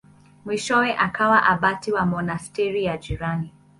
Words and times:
Mwishowe 0.45 0.89
akawa 1.05 1.39
abati 1.43 1.89
wa 1.91 2.03
monasteri 2.05 2.83
ya 2.85 2.97
jirani. 2.97 3.53